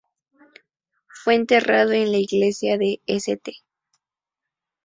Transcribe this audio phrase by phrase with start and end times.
[1.09, 3.53] Fue enterrado en la Iglesia de St.